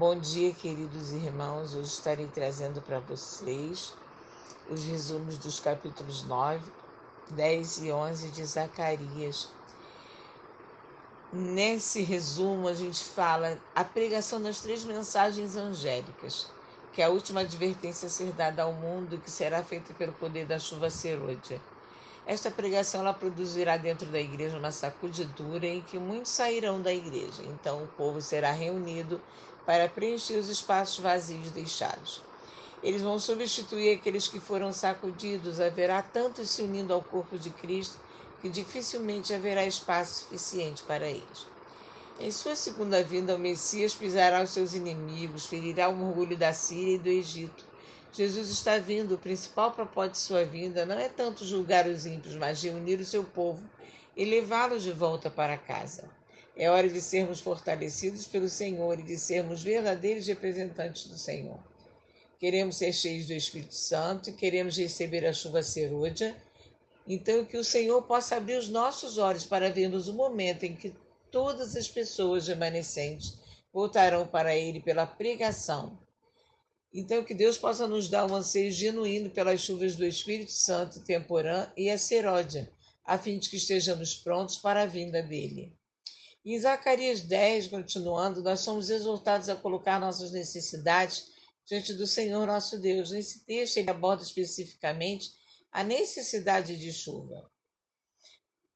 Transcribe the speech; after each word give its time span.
Bom 0.00 0.18
dia, 0.18 0.54
queridos 0.54 1.12
irmãos. 1.12 1.74
Hoje 1.74 1.90
estarei 1.90 2.26
trazendo 2.26 2.80
para 2.80 3.00
vocês 3.00 3.92
os 4.70 4.82
resumos 4.82 5.36
dos 5.36 5.60
capítulos 5.60 6.24
9, 6.24 6.64
10 7.28 7.82
e 7.82 7.92
11 7.92 8.30
de 8.30 8.42
Zacarias. 8.46 9.50
Nesse 11.30 12.00
resumo, 12.00 12.66
a 12.66 12.72
gente 12.72 13.04
fala 13.04 13.58
a 13.74 13.84
pregação 13.84 14.40
das 14.40 14.62
três 14.62 14.84
mensagens 14.84 15.54
angélicas, 15.54 16.50
que 16.94 17.02
é 17.02 17.04
a 17.04 17.10
última 17.10 17.42
advertência 17.42 18.06
a 18.06 18.10
ser 18.10 18.32
dada 18.32 18.62
ao 18.62 18.72
mundo 18.72 19.18
que 19.18 19.30
será 19.30 19.62
feita 19.62 19.92
pelo 19.92 20.14
poder 20.14 20.46
da 20.46 20.58
chuva 20.58 20.88
serôdia. 20.88 21.60
Esta 22.26 22.50
pregação 22.50 23.00
ela 23.02 23.12
produzirá 23.12 23.76
dentro 23.76 24.06
da 24.06 24.20
igreja 24.20 24.56
uma 24.56 24.72
sacudidura 24.72 25.66
em 25.66 25.82
que 25.82 25.98
muitos 25.98 26.30
sairão 26.30 26.80
da 26.80 26.92
igreja. 26.94 27.42
Então 27.42 27.82
o 27.82 27.88
povo 27.88 28.22
será 28.22 28.52
reunido 28.52 29.20
para 29.70 29.88
preencher 29.88 30.36
os 30.36 30.48
espaços 30.48 30.98
vazios 30.98 31.52
deixados. 31.52 32.24
Eles 32.82 33.02
vão 33.02 33.20
substituir 33.20 33.94
aqueles 33.94 34.26
que 34.26 34.40
foram 34.40 34.72
sacudidos. 34.72 35.60
Haverá 35.60 36.02
tantos 36.02 36.50
se 36.50 36.62
unindo 36.62 36.92
ao 36.92 37.00
corpo 37.00 37.38
de 37.38 37.50
Cristo 37.50 37.96
que 38.40 38.48
dificilmente 38.48 39.32
haverá 39.32 39.64
espaço 39.64 40.24
suficiente 40.24 40.82
para 40.82 41.08
eles. 41.08 41.46
Em 42.18 42.32
sua 42.32 42.56
segunda 42.56 43.00
vinda, 43.04 43.36
o 43.36 43.38
Messias 43.38 43.94
pisará 43.94 44.42
os 44.42 44.50
seus 44.50 44.74
inimigos, 44.74 45.46
ferirá 45.46 45.88
o 45.88 46.04
orgulho 46.04 46.36
da 46.36 46.52
Síria 46.52 46.96
e 46.96 46.98
do 46.98 47.08
Egito. 47.08 47.64
Jesus 48.12 48.48
está 48.48 48.76
vindo. 48.76 49.14
O 49.14 49.18
principal 49.18 49.70
propósito 49.70 50.14
de 50.14 50.18
sua 50.18 50.44
vinda 50.44 50.84
não 50.84 50.98
é 50.98 51.08
tanto 51.08 51.44
julgar 51.44 51.86
os 51.86 52.06
ímpios, 52.06 52.34
mas 52.34 52.60
reunir 52.60 52.98
o 52.98 53.04
seu 53.04 53.22
povo 53.22 53.62
e 54.16 54.24
levá-los 54.24 54.82
de 54.82 54.90
volta 54.90 55.30
para 55.30 55.56
casa. 55.56 56.10
É 56.60 56.68
hora 56.68 56.90
de 56.90 57.00
sermos 57.00 57.40
fortalecidos 57.40 58.26
pelo 58.26 58.46
Senhor 58.46 59.00
e 59.00 59.02
de 59.02 59.18
sermos 59.18 59.62
verdadeiros 59.62 60.26
representantes 60.26 61.06
do 61.06 61.16
Senhor. 61.16 61.58
Queremos 62.38 62.76
ser 62.76 62.92
cheios 62.92 63.28
do 63.28 63.32
Espírito 63.32 63.74
Santo, 63.74 64.30
queremos 64.34 64.76
receber 64.76 65.24
a 65.24 65.32
chuva 65.32 65.62
serôdia. 65.62 66.36
Então, 67.08 67.46
que 67.46 67.56
o 67.56 67.64
Senhor 67.64 68.02
possa 68.02 68.36
abrir 68.36 68.58
os 68.58 68.68
nossos 68.68 69.16
olhos 69.16 69.46
para 69.46 69.72
vermos 69.72 70.06
o 70.06 70.12
momento 70.12 70.64
em 70.64 70.76
que 70.76 70.94
todas 71.30 71.74
as 71.76 71.88
pessoas 71.88 72.46
remanescentes 72.46 73.38
voltarão 73.72 74.26
para 74.26 74.54
Ele 74.54 74.80
pela 74.80 75.06
pregação. 75.06 75.98
Então, 76.92 77.24
que 77.24 77.32
Deus 77.32 77.56
possa 77.56 77.88
nos 77.88 78.06
dar 78.06 78.30
um 78.30 78.34
anseio 78.34 78.70
genuíno 78.70 79.30
pelas 79.30 79.62
chuvas 79.62 79.96
do 79.96 80.04
Espírito 80.04 80.52
Santo, 80.52 81.00
temporã 81.00 81.72
e 81.74 81.88
a 81.88 81.96
seródia, 81.96 82.70
a 83.02 83.16
fim 83.16 83.38
de 83.38 83.48
que 83.48 83.56
estejamos 83.56 84.14
prontos 84.14 84.58
para 84.58 84.82
a 84.82 84.86
vinda 84.86 85.22
dele. 85.22 85.79
Em 86.42 86.58
Zacarias 86.58 87.20
10, 87.20 87.68
continuando, 87.68 88.42
nós 88.42 88.60
somos 88.60 88.88
exortados 88.88 89.50
a 89.50 89.56
colocar 89.56 90.00
nossas 90.00 90.32
necessidades 90.32 91.30
diante 91.66 91.92
do 91.92 92.06
Senhor 92.06 92.46
nosso 92.46 92.78
Deus. 92.78 93.10
Nesse 93.10 93.44
texto, 93.44 93.76
ele 93.76 93.90
aborda 93.90 94.22
especificamente 94.22 95.32
a 95.70 95.84
necessidade 95.84 96.78
de 96.78 96.92
chuva. 96.92 97.50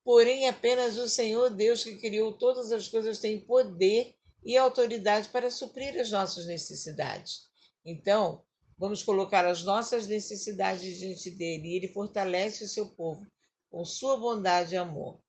Porém, 0.05 0.47
apenas 0.47 0.98
o 0.98 1.09
Senhor 1.09 1.48
Deus, 1.48 1.83
que 1.83 1.97
criou 1.97 2.35
todas 2.35 2.70
as 2.70 2.87
coisas, 2.87 3.19
tem 3.19 3.41
poder 3.41 4.15
e 4.45 4.59
autoridade 4.59 5.31
para 5.31 5.51
suprir 5.51 5.98
as 5.98 6.11
nossas 6.11 6.45
necessidades. 6.45 7.48
Então, 7.83 8.45
vamos 8.77 9.03
colocar 9.03 9.47
as 9.47 9.62
nossas 9.62 10.07
necessidades 10.07 10.98
diante 10.98 11.31
dele 11.31 11.69
e 11.69 11.77
ele 11.77 11.89
fortalece 11.89 12.62
o 12.62 12.69
seu 12.69 12.91
povo 12.91 13.27
com 13.70 13.83
sua 13.87 14.19
bondade 14.19 14.75
e 14.75 14.77
amor. 14.77 15.23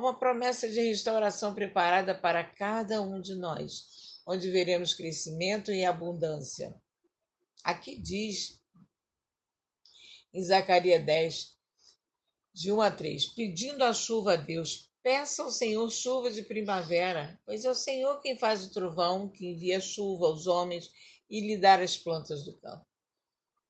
Uma 0.00 0.18
promessa 0.18 0.66
de 0.66 0.80
restauração 0.80 1.54
preparada 1.54 2.14
para 2.14 2.42
cada 2.42 3.02
um 3.02 3.20
de 3.20 3.34
nós, 3.34 3.84
onde 4.26 4.50
veremos 4.50 4.94
crescimento 4.94 5.70
e 5.70 5.84
abundância. 5.84 6.74
Aqui 7.62 8.00
diz, 8.00 8.58
em 10.32 10.42
Zacarias 10.42 11.04
10, 11.04 11.54
de 12.54 12.72
1 12.72 12.80
a 12.80 12.90
3, 12.90 13.26
pedindo 13.34 13.84
a 13.84 13.92
chuva 13.92 14.32
a 14.32 14.36
Deus, 14.36 14.90
peça 15.02 15.42
ao 15.42 15.50
Senhor 15.50 15.90
chuva 15.90 16.30
de 16.30 16.44
primavera, 16.44 17.38
pois 17.44 17.66
é 17.66 17.70
o 17.70 17.74
Senhor 17.74 18.22
quem 18.22 18.38
faz 18.38 18.64
o 18.64 18.72
trovão, 18.72 19.28
que 19.28 19.48
envia 19.48 19.82
chuva 19.82 20.28
aos 20.28 20.46
homens 20.46 20.90
e 21.28 21.42
lhe 21.42 21.58
dá 21.58 21.74
as 21.74 21.98
plantas 21.98 22.42
do 22.42 22.54
campo. 22.54 22.89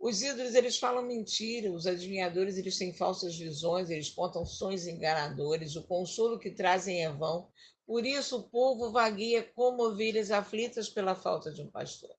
Os 0.01 0.23
ídolos, 0.23 0.55
eles 0.55 0.79
falam 0.79 1.03
mentira, 1.03 1.71
os 1.71 1.87
adivinhadores, 1.87 2.57
eles 2.57 2.79
têm 2.79 2.91
falsas 2.91 3.37
visões, 3.37 3.91
eles 3.91 4.09
contam 4.09 4.47
sonhos 4.47 4.87
enganadores, 4.87 5.77
o 5.77 5.83
consolo 5.83 6.39
que 6.39 6.51
trazem 6.51 7.05
é 7.05 7.13
vão. 7.13 7.51
Por 7.87 8.07
isso 8.07 8.39
o 8.39 8.49
povo 8.49 8.91
vagueia 8.91 9.43
como 9.55 9.83
ovelhas 9.83 10.31
aflitas 10.31 10.89
pela 10.89 11.15
falta 11.15 11.53
de 11.53 11.61
um 11.61 11.71
pastor. 11.71 12.17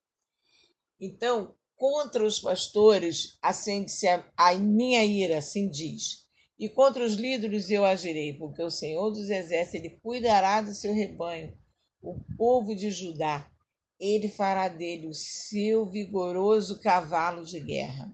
Então, 0.99 1.55
contra 1.75 2.23
os 2.23 2.39
pastores 2.39 3.35
acende-se 3.41 4.07
a, 4.07 4.23
a 4.37 4.53
minha 4.53 5.03
ira, 5.03 5.39
assim 5.39 5.67
diz. 5.67 6.27
E 6.59 6.69
contra 6.69 7.03
os 7.03 7.15
líderes 7.15 7.71
eu 7.71 7.83
agirei, 7.83 8.33
porque 8.33 8.61
o 8.61 8.69
Senhor 8.69 9.09
dos 9.09 9.27
Exércitos 9.27 9.73
ele 9.73 9.99
cuidará 10.03 10.61
do 10.61 10.75
seu 10.75 10.93
rebanho, 10.93 11.57
o 11.99 12.19
povo 12.37 12.75
de 12.75 12.91
Judá 12.91 13.51
ele 14.01 14.27
fará 14.27 14.67
dele 14.67 15.07
o 15.07 15.13
seu 15.13 15.85
vigoroso 15.85 16.79
cavalo 16.79 17.45
de 17.45 17.59
guerra. 17.59 18.11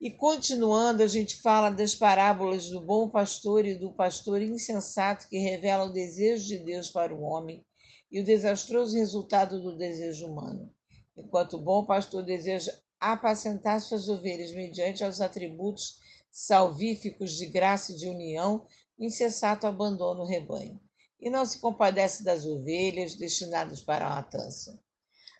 E 0.00 0.10
continuando, 0.10 1.02
a 1.02 1.06
gente 1.06 1.36
fala 1.36 1.68
das 1.68 1.94
parábolas 1.94 2.70
do 2.70 2.80
bom 2.80 3.08
pastor 3.08 3.66
e 3.66 3.74
do 3.74 3.92
pastor 3.92 4.40
insensato 4.40 5.28
que 5.28 5.38
revela 5.38 5.84
o 5.84 5.92
desejo 5.92 6.46
de 6.46 6.58
Deus 6.58 6.88
para 6.88 7.14
o 7.14 7.20
homem 7.20 7.62
e 8.10 8.18
o 8.20 8.24
desastroso 8.24 8.96
resultado 8.96 9.60
do 9.60 9.76
desejo 9.76 10.26
humano. 10.26 10.72
Enquanto 11.14 11.54
o 11.54 11.62
bom 11.62 11.84
pastor 11.84 12.22
deseja 12.22 12.74
apacentar 12.98 13.80
suas 13.82 14.08
ovelhas 14.08 14.52
mediante 14.52 15.04
os 15.04 15.20
atributos 15.20 15.98
salvíficos 16.30 17.36
de 17.36 17.46
graça 17.46 17.92
e 17.92 17.96
de 17.96 18.08
união, 18.08 18.66
o 18.98 19.04
insensato 19.04 19.66
abandona 19.66 20.22
o 20.22 20.26
rebanho 20.26 20.80
e 21.20 21.30
não 21.30 21.44
se 21.46 21.58
compadece 21.58 22.22
das 22.22 22.44
ovelhas 22.44 23.14
destinadas 23.14 23.80
para 23.80 24.06
a 24.06 24.10
matança. 24.16 24.78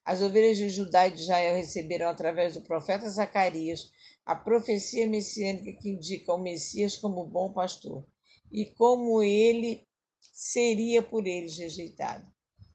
As 0.04 0.22
ovelhas 0.22 0.56
de 0.56 0.69
Judá 0.69 1.09
e 1.09 1.10
de 1.10 1.22
Israel 1.22 1.56
receberam, 1.56 2.09
através 2.09 2.54
do 2.54 2.62
profeta 2.62 3.09
Zacarias, 3.10 3.91
a 4.25 4.34
profecia 4.34 5.06
messiânica 5.06 5.72
que 5.81 5.91
indica 5.91 6.32
o 6.32 6.38
Messias 6.38 6.97
como 6.97 7.25
bom 7.25 7.53
pastor 7.53 8.04
e 8.50 8.66
como 8.66 9.22
ele 9.22 9.87
seria 10.32 11.03
por 11.03 11.26
eles 11.26 11.59
rejeitado. 11.59 12.26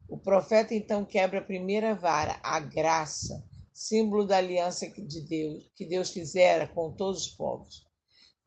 O 0.07 0.17
profeta 0.17 0.75
então 0.75 1.05
quebra 1.05 1.39
a 1.39 1.43
primeira 1.43 1.95
vara, 1.95 2.39
a 2.43 2.59
graça, 2.59 3.43
símbolo 3.73 4.25
da 4.25 4.37
aliança 4.37 4.87
de 4.89 5.21
Deus, 5.21 5.71
que 5.73 5.85
Deus 5.85 6.11
fizera 6.11 6.67
com 6.67 6.91
todos 6.91 7.27
os 7.27 7.29
povos. 7.29 7.85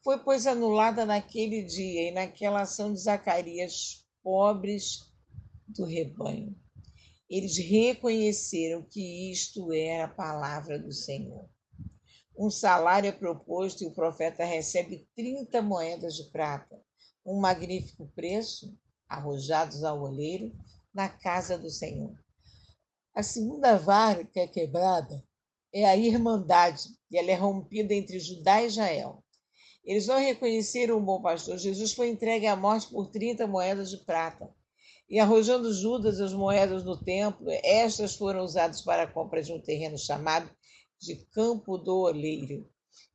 Foi, 0.03 0.19
pois, 0.19 0.47
anulada 0.47 1.07
naquele 1.07 1.63
dia 1.63 2.09
e 2.09 2.11
naquela 2.11 2.63
ação 2.63 2.93
de 2.93 3.01
Zacarias 3.01 4.04
pobres 4.25 5.13
do 5.69 5.85
rebanho. 5.85 6.57
Eles 7.29 7.59
reconheceram 7.59 8.83
que 8.83 9.31
isto 9.31 9.73
era 9.73 10.07
a 10.07 10.09
palavra 10.09 10.79
do 10.79 10.93
Senhor. 10.93 11.49
Um 12.37 12.51
salário 12.51 13.09
é 13.09 13.13
proposto 13.13 13.85
e 13.85 13.87
o 13.87 13.95
profeta 13.95 14.45
recebe 14.45 15.07
30 15.15 15.63
moedas 15.63 16.17
de 16.17 16.25
prata, 16.31 16.83
um 17.25 17.39
magnífico 17.39 18.11
preço, 18.15 18.77
arrojados 19.09 19.85
ao 19.85 20.03
olheiro, 20.03 20.53
na 20.93 21.09
casa 21.09 21.57
do 21.57 21.71
Senhor. 21.71 22.19
A 23.15 23.23
segunda 23.23 23.79
vara 23.79 24.25
que 24.25 24.41
é 24.41 24.47
quebrada 24.47 25.23
é 25.73 25.85
a 25.85 25.97
irmandade, 25.97 26.89
e 27.11 27.19
ela 27.19 27.31
é 27.31 27.35
rompida 27.35 27.95
entre 27.95 28.19
Judá 28.19 28.63
e 28.63 28.67
Israel. 28.67 29.24
Eles 29.85 30.07
não 30.07 30.19
reconheceram 30.19 30.97
o 30.97 31.01
bom 31.01 31.21
pastor. 31.21 31.59
Jesus 31.59 31.93
foi 31.93 32.09
entregue 32.09 32.47
à 32.47 32.57
morte 32.57 32.89
por 32.89 33.09
30 33.09 33.47
moedas 33.47 33.91
de 33.91 33.99
prata. 33.99 34.49
E 35.09 35.21
arrojando 35.21 35.73
Judas 35.75 36.21
as 36.21 36.33
moedas 36.33 36.83
no 36.85 36.97
templo, 36.97 37.47
estas 37.63 38.15
foram 38.15 38.43
usadas 38.43 38.81
para 38.81 39.03
a 39.03 39.07
compra 39.07 39.43
de 39.43 39.53
um 39.53 39.61
terreno 39.61 39.99
chamado 39.99 40.51
de 40.99 41.17
Campo 41.33 41.77
do 41.77 42.01
Oleiro, 42.01 42.67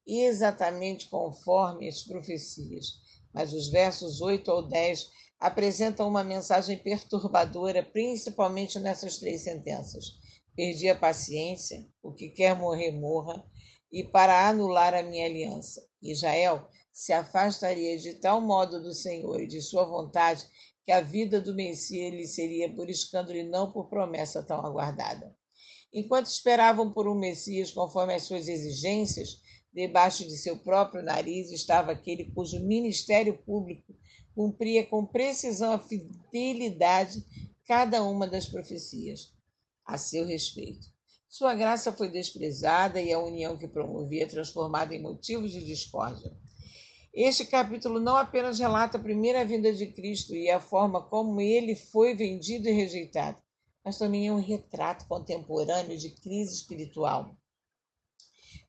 exatamente 0.05 1.09
conforme 1.09 1.87
as 1.87 2.03
profecias. 2.03 2.99
Mas 3.33 3.51
os 3.53 3.69
versos 3.69 4.21
8 4.21 4.51
ao 4.51 4.61
10 4.61 5.09
apresentam 5.39 6.07
uma 6.07 6.23
mensagem 6.23 6.77
perturbadora, 6.77 7.81
principalmente 7.81 8.77
nessas 8.77 9.17
três 9.17 9.41
sentenças. 9.41 10.13
Perdi 10.55 10.89
a 10.89 10.95
paciência, 10.95 11.87
o 12.03 12.11
que 12.11 12.29
quer 12.29 12.55
morrer, 12.55 12.91
morra, 12.91 13.43
e 13.91 14.03
para 14.03 14.47
anular 14.47 14.93
a 14.93 15.03
minha 15.03 15.25
aliança. 15.25 15.85
Israel 16.01 16.67
se 16.91 17.13
afastaria 17.13 17.97
de 17.97 18.15
tal 18.15 18.41
modo 18.41 18.81
do 18.81 18.93
Senhor 18.93 19.41
e 19.41 19.47
de 19.47 19.61
sua 19.61 19.85
vontade 19.85 20.45
que 20.85 20.91
a 20.91 21.01
vida 21.01 21.39
do 21.39 21.53
Messias 21.53 22.13
lhe 22.13 22.27
seria 22.27 22.73
por 22.73 22.89
escândalo 22.89 23.37
e 23.37 23.43
não 23.43 23.71
por 23.71 23.89
promessa 23.89 24.43
tão 24.43 24.65
aguardada. 24.65 25.35
Enquanto 25.93 26.27
esperavam 26.27 26.91
por 26.91 27.07
um 27.07 27.15
Messias 27.15 27.71
conforme 27.71 28.13
as 28.13 28.23
suas 28.23 28.47
exigências, 28.47 29.39
debaixo 29.73 30.25
de 30.27 30.37
seu 30.37 30.57
próprio 30.57 31.03
nariz 31.03 31.51
estava 31.51 31.91
aquele 31.91 32.31
cujo 32.31 32.59
ministério 32.59 33.37
público 33.37 33.95
cumpria 34.35 34.85
com 34.85 35.05
precisão 35.05 35.73
a 35.73 35.79
fidelidade 35.79 37.25
cada 37.67 38.03
uma 38.03 38.27
das 38.27 38.47
profecias. 38.47 39.33
a 39.85 39.97
seu 39.97 40.25
respeito. 40.25 40.87
Sua 41.29 41.53
graça 41.53 41.93
foi 41.93 42.09
desprezada 42.09 42.99
e 42.99 43.13
a 43.13 43.19
união 43.19 43.55
que 43.55 43.67
promovia 43.67 44.27
transformada 44.27 44.95
em 44.95 45.01
motivos 45.01 45.51
de 45.51 45.63
discórdia. 45.63 46.35
Este 47.13 47.45
capítulo 47.45 47.99
não 47.99 48.15
apenas 48.17 48.57
relata 48.57 48.97
a 48.97 49.01
primeira 49.01 49.45
vinda 49.45 49.71
de 49.71 49.85
Cristo 49.85 50.35
e 50.35 50.49
a 50.49 50.59
forma 50.59 51.03
como 51.03 51.39
ele 51.39 51.75
foi 51.75 52.15
vendido 52.15 52.67
e 52.67 52.71
rejeitado, 52.71 53.37
mas 53.85 53.99
também 53.99 54.27
é 54.27 54.33
um 54.33 54.41
retrato 54.41 55.07
contemporâneo 55.07 55.95
de 55.95 56.09
crise 56.09 56.55
espiritual 56.55 57.37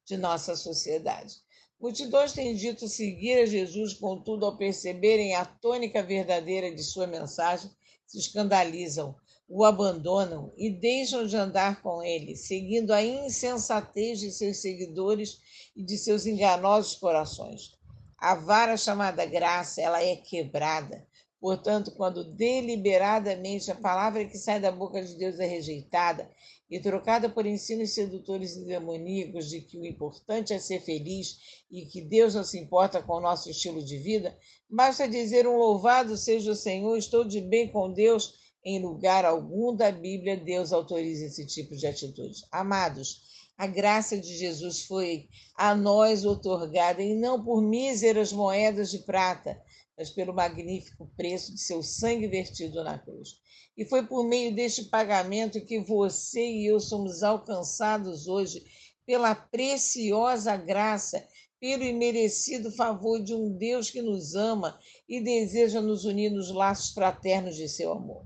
de 0.04 0.18
nossa 0.18 0.54
sociedade. 0.54 1.36
Multidões 1.80 2.34
têm 2.34 2.54
dito 2.54 2.86
seguir 2.88 3.40
a 3.40 3.46
Jesus, 3.46 3.94
contudo, 3.94 4.44
ao 4.44 4.58
perceberem 4.58 5.34
a 5.34 5.46
tônica 5.46 6.02
verdadeira 6.02 6.70
de 6.70 6.82
sua 6.82 7.06
mensagem, 7.06 7.70
se 8.10 8.18
escandalizam, 8.18 9.14
o 9.48 9.64
abandonam 9.64 10.52
e 10.56 10.68
deixam 10.68 11.24
de 11.24 11.36
andar 11.36 11.80
com 11.80 12.02
ele, 12.02 12.34
seguindo 12.34 12.92
a 12.92 13.00
insensatez 13.00 14.18
de 14.18 14.32
seus 14.32 14.56
seguidores 14.56 15.40
e 15.76 15.82
de 15.84 15.96
seus 15.96 16.26
enganosos 16.26 16.96
corações. 16.96 17.78
A 18.18 18.34
vara 18.34 18.76
chamada 18.76 19.24
graça, 19.24 19.80
ela 19.80 20.02
é 20.02 20.16
quebrada. 20.16 21.06
Portanto, 21.40 21.92
quando 21.92 22.22
deliberadamente 22.22 23.70
a 23.70 23.74
palavra 23.74 24.26
que 24.26 24.36
sai 24.36 24.60
da 24.60 24.70
boca 24.70 25.02
de 25.02 25.14
Deus 25.14 25.40
é 25.40 25.46
rejeitada 25.46 26.30
e 26.70 26.78
trocada 26.78 27.30
por 27.30 27.46
ensinos 27.46 27.94
sedutores 27.94 28.56
e 28.56 28.64
demoníacos 28.64 29.48
de 29.48 29.62
que 29.62 29.78
o 29.78 29.86
importante 29.86 30.52
é 30.52 30.58
ser 30.58 30.80
feliz 30.80 31.38
e 31.70 31.86
que 31.86 32.02
Deus 32.02 32.34
não 32.34 32.44
se 32.44 32.58
importa 32.58 33.02
com 33.02 33.14
o 33.14 33.20
nosso 33.20 33.50
estilo 33.50 33.82
de 33.82 33.96
vida, 33.96 34.36
basta 34.68 35.08
dizer 35.08 35.46
um 35.46 35.56
louvado 35.56 36.16
seja 36.16 36.52
o 36.52 36.56
Senhor, 36.56 36.96
estou 36.96 37.24
de 37.24 37.40
bem 37.40 37.68
com 37.68 37.90
Deus. 37.90 38.38
Em 38.62 38.78
lugar 38.78 39.24
algum 39.24 39.74
da 39.74 39.90
Bíblia, 39.90 40.36
Deus 40.36 40.70
autoriza 40.70 41.24
esse 41.24 41.46
tipo 41.46 41.74
de 41.74 41.86
atitude. 41.86 42.44
Amados, 42.52 43.22
a 43.56 43.66
graça 43.66 44.18
de 44.18 44.36
Jesus 44.36 44.82
foi 44.84 45.28
a 45.56 45.74
nós 45.74 46.26
otorgada, 46.26 47.02
e 47.02 47.14
não 47.14 47.42
por 47.42 47.62
míseras 47.62 48.32
moedas 48.32 48.90
de 48.90 48.98
prata, 48.98 49.58
mas 50.00 50.08
pelo 50.08 50.32
magnífico 50.32 51.12
preço 51.14 51.52
de 51.52 51.60
seu 51.60 51.82
sangue 51.82 52.26
vertido 52.26 52.82
na 52.82 52.98
cruz. 52.98 53.36
E 53.76 53.84
foi 53.84 54.02
por 54.02 54.26
meio 54.26 54.54
deste 54.54 54.84
pagamento 54.84 55.60
que 55.60 55.78
você 55.78 56.40
e 56.40 56.64
eu 56.64 56.80
somos 56.80 57.22
alcançados 57.22 58.26
hoje 58.26 58.64
pela 59.04 59.34
preciosa 59.34 60.56
graça, 60.56 61.22
pelo 61.60 61.84
imerecido 61.84 62.72
favor 62.72 63.22
de 63.22 63.34
um 63.34 63.52
Deus 63.52 63.90
que 63.90 64.00
nos 64.00 64.34
ama 64.34 64.80
e 65.06 65.20
deseja 65.20 65.82
nos 65.82 66.06
unir 66.06 66.30
nos 66.30 66.50
laços 66.50 66.94
fraternos 66.94 67.54
de 67.54 67.68
seu 67.68 67.92
amor. 67.92 68.24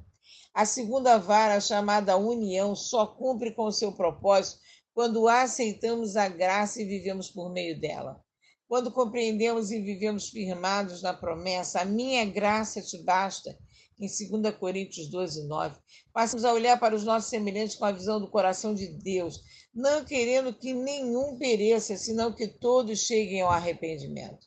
A 0.54 0.64
segunda 0.64 1.18
vara, 1.18 1.60
chamada 1.60 2.16
união, 2.16 2.76
só 2.76 3.04
cumpre 3.04 3.50
com 3.52 3.64
o 3.64 3.72
seu 3.72 3.90
propósito 3.90 4.60
quando 4.92 5.26
aceitamos 5.26 6.16
a 6.16 6.28
graça 6.28 6.80
e 6.80 6.84
vivemos 6.84 7.28
por 7.28 7.52
meio 7.52 7.80
dela. 7.80 8.23
Quando 8.68 8.90
compreendemos 8.90 9.70
e 9.70 9.80
vivemos 9.80 10.30
firmados 10.30 11.02
na 11.02 11.12
promessa, 11.12 11.80
a 11.80 11.84
minha 11.84 12.24
graça 12.24 12.80
te 12.80 12.98
basta, 13.02 13.56
em 13.98 14.06
2 14.06 14.56
Coríntios 14.56 15.08
12, 15.08 15.46
9, 15.46 15.78
passamos 16.12 16.44
a 16.44 16.52
olhar 16.52 16.78
para 16.80 16.94
os 16.94 17.04
nossos 17.04 17.30
semelhantes 17.30 17.76
com 17.76 17.84
a 17.84 17.92
visão 17.92 18.18
do 18.18 18.30
coração 18.30 18.74
de 18.74 18.88
Deus, 18.88 19.40
não 19.72 20.04
querendo 20.04 20.52
que 20.52 20.72
nenhum 20.72 21.36
pereça, 21.38 21.96
senão 21.96 22.32
que 22.32 22.48
todos 22.48 23.00
cheguem 23.00 23.42
ao 23.42 23.50
arrependimento. 23.50 24.46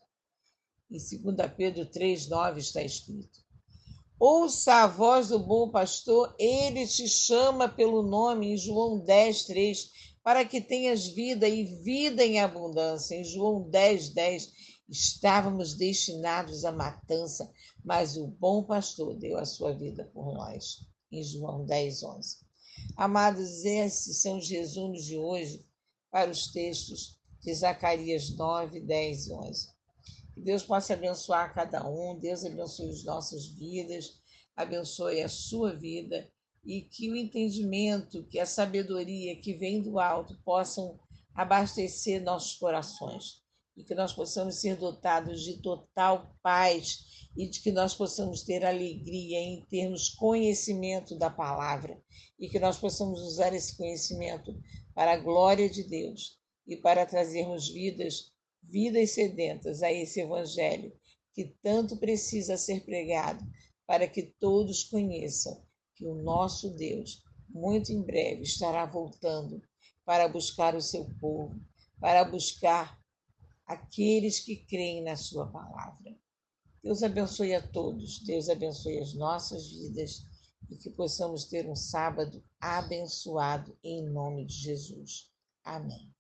Em 0.89 0.97
2 0.97 1.51
Pedro 1.55 1.85
3, 1.85 2.27
9 2.27 2.59
está 2.59 2.81
escrito: 2.81 3.39
Ouça 4.19 4.83
a 4.83 4.87
voz 4.87 5.29
do 5.29 5.37
bom 5.37 5.69
pastor, 5.69 6.35
ele 6.39 6.87
te 6.87 7.07
chama 7.07 7.69
pelo 7.69 8.01
nome, 8.01 8.53
em 8.53 8.57
João 8.57 8.99
10, 8.99 9.43
3 9.43 9.91
para 10.27 10.43
que 10.43 10.59
tenhas 10.59 11.07
vida 11.07 11.47
e 11.47 11.63
vida 11.63 12.25
em 12.25 12.41
abundância. 12.41 13.15
Em 13.15 13.23
João 13.23 13.61
10, 13.69 14.09
10, 14.09 14.51
estávamos 14.89 15.73
destinados 15.73 16.65
à 16.65 16.71
matança, 16.73 17.49
mas 17.81 18.17
o 18.17 18.27
bom 18.27 18.61
pastor 18.61 19.15
deu 19.15 19.37
a 19.37 19.45
sua 19.45 19.73
vida 19.73 20.03
por 20.13 20.33
nós. 20.33 20.85
Em 21.09 21.23
João 21.23 21.63
10, 21.63 22.03
11. 22.03 22.37
Amados, 22.97 23.63
esses 23.63 24.21
são 24.21 24.37
os 24.39 24.49
resumos 24.49 25.05
de 25.05 25.17
hoje 25.17 25.65
para 26.11 26.29
os 26.29 26.47
textos 26.47 27.17
de 27.39 27.53
Zacarias 27.53 28.29
9, 28.35 28.81
10 28.81 29.27
e 29.27 29.33
11. 29.33 29.76
Que 30.38 30.44
Deus 30.44 30.62
possa 30.62 30.94
abençoar 30.94 31.51
cada 31.51 31.89
um, 31.89 32.16
Deus 32.19 32.45
abençoe 32.45 32.92
as 32.92 33.04
nossas 33.04 33.48
vidas, 33.48 34.19
abençoe 34.56 35.24
a 35.24 35.28
sua 35.28 35.75
vida 35.75 36.30
e 36.63 36.84
que 36.84 37.10
o 37.10 37.16
entendimento, 37.16 38.24
que 38.28 38.39
a 38.39 38.45
sabedoria 38.45 39.36
que 39.42 39.56
vem 39.56 39.81
do 39.81 40.00
alto 40.00 40.39
possam 40.45 41.00
abastecer 41.34 42.22
nossos 42.22 42.56
corações 42.56 43.42
e 43.75 43.84
que 43.84 43.95
nós 43.95 44.13
possamos 44.13 44.62
ser 44.62 44.75
dotados 44.75 45.42
de 45.42 45.60
total 45.60 46.38
paz 46.44 47.00
e 47.36 47.50
de 47.50 47.60
que 47.60 47.72
nós 47.72 47.95
possamos 47.95 48.44
ter 48.44 48.63
alegria 48.63 49.39
em 49.39 49.66
termos 49.66 50.10
conhecimento 50.10 51.18
da 51.18 51.31
palavra 51.31 52.00
e 52.39 52.48
que 52.48 52.60
nós 52.60 52.78
possamos 52.78 53.22
usar 53.22 53.56
esse 53.56 53.75
conhecimento 53.75 54.56
para 54.94 55.13
a 55.13 55.18
glória 55.18 55.68
de 55.68 55.81
Deus 55.81 56.38
e 56.68 56.78
para 56.78 57.07
trazermos 57.07 57.69
vidas, 57.69 58.37
vidas 58.69 59.11
sedentas 59.11 59.81
a 59.81 59.91
esse 59.91 60.21
evangelho 60.21 60.91
que 61.33 61.45
tanto 61.61 61.97
precisa 61.97 62.57
ser 62.57 62.83
pregado 62.83 63.45
para 63.85 64.07
que 64.07 64.23
todos 64.23 64.83
conheçam 64.83 65.65
que 65.95 66.05
o 66.05 66.15
nosso 66.15 66.69
Deus, 66.71 67.23
muito 67.49 67.91
em 67.91 68.01
breve, 68.01 68.43
estará 68.43 68.85
voltando 68.85 69.61
para 70.05 70.27
buscar 70.27 70.75
o 70.75 70.81
seu 70.81 71.05
povo, 71.19 71.59
para 71.99 72.23
buscar 72.23 72.99
aqueles 73.65 74.39
que 74.39 74.55
creem 74.55 75.03
na 75.03 75.15
sua 75.15 75.47
palavra. 75.47 76.15
Deus 76.83 77.03
abençoe 77.03 77.53
a 77.53 77.67
todos, 77.67 78.19
Deus 78.19 78.47
abençoe 78.49 78.99
as 78.99 79.13
nossas 79.13 79.69
vidas 79.69 80.25
e 80.69 80.77
que 80.77 80.89
possamos 80.89 81.45
ter 81.45 81.67
um 81.67 81.75
sábado 81.75 82.43
abençoado 82.59 83.77
em 83.83 84.03
nome 84.03 84.45
de 84.45 84.55
Jesus. 84.55 85.29
Amém. 85.63 86.16